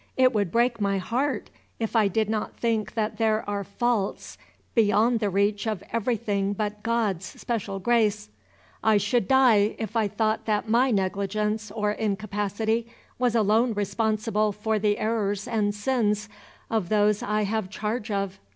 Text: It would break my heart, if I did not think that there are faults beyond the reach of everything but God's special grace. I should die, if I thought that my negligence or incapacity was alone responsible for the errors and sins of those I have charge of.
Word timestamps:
It 0.17 0.33
would 0.33 0.51
break 0.51 0.81
my 0.81 0.97
heart, 0.97 1.51
if 1.77 1.95
I 1.95 2.07
did 2.07 2.27
not 2.27 2.57
think 2.57 2.95
that 2.95 3.19
there 3.19 3.47
are 3.47 3.63
faults 3.63 4.35
beyond 4.73 5.19
the 5.19 5.29
reach 5.29 5.67
of 5.67 5.83
everything 5.93 6.53
but 6.53 6.81
God's 6.81 7.23
special 7.39 7.77
grace. 7.77 8.27
I 8.83 8.97
should 8.97 9.27
die, 9.27 9.75
if 9.77 9.95
I 9.95 10.07
thought 10.07 10.45
that 10.45 10.67
my 10.67 10.89
negligence 10.89 11.69
or 11.69 11.91
incapacity 11.91 12.87
was 13.19 13.35
alone 13.35 13.73
responsible 13.73 14.51
for 14.51 14.79
the 14.79 14.97
errors 14.97 15.47
and 15.47 15.75
sins 15.75 16.27
of 16.67 16.89
those 16.89 17.21
I 17.21 17.43
have 17.43 17.69
charge 17.69 18.09
of. 18.09 18.39